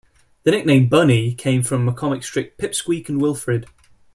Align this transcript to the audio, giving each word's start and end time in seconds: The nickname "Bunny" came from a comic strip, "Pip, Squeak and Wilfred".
The 0.45 0.49
nickname 0.49 0.89
"Bunny" 0.89 1.31
came 1.35 1.61
from 1.61 1.87
a 1.87 1.93
comic 1.93 2.23
strip, 2.23 2.57
"Pip, 2.57 2.73
Squeak 2.73 3.07
and 3.07 3.21
Wilfred". 3.21 3.67